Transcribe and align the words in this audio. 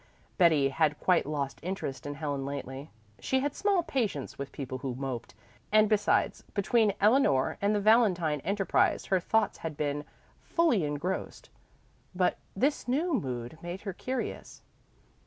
Betty 0.39 0.69
had 0.69 0.99
quite 0.99 1.27
lost 1.27 1.59
interest 1.61 2.07
in 2.07 2.15
Helen 2.15 2.43
lately; 2.43 2.89
she 3.19 3.41
had 3.41 3.53
small 3.53 3.83
patience 3.83 4.35
with 4.35 4.51
people 4.51 4.79
who 4.79 4.95
moped, 4.95 5.35
and 5.71 5.87
besides, 5.87 6.41
between 6.55 6.95
Eleanor 6.99 7.59
and 7.61 7.75
the 7.75 7.79
valentine 7.79 8.39
enterprise, 8.41 9.05
her 9.05 9.19
thoughts 9.19 9.59
had 9.59 9.77
been 9.77 10.03
fully 10.41 10.83
engrossed. 10.85 11.51
But 12.15 12.39
this 12.55 12.87
new 12.87 13.13
mood 13.13 13.59
made 13.61 13.81
her 13.81 13.93
curious. 13.93 14.63